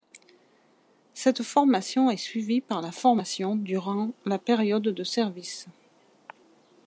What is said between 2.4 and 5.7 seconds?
par la formation durant la période de service.